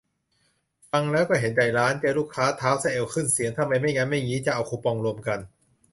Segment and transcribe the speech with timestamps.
[0.91, 5.39] ฟังแล้วก็เห็นใจร้าน เจอลูกค้าเท้าสะเอว ขึ้นเสียง ทำไมไม่งั้นไม่งี้ จะเอาคูปองรวมกัน